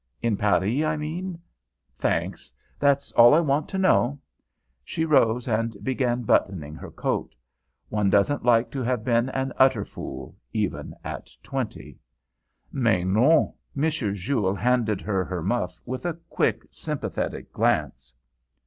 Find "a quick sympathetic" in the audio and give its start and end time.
16.07-17.53